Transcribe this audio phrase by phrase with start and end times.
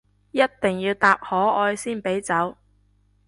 [0.31, 2.57] 一定要答可愛先俾走